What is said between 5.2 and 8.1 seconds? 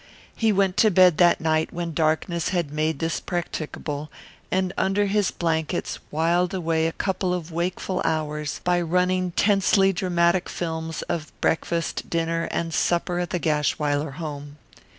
blankets whiled away a couple of wakeful